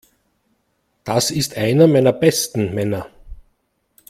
[1.03, 3.07] Das ist einer meiner besten Männer.